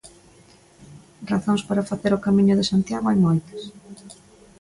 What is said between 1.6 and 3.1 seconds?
para facer o Camiño de Santiago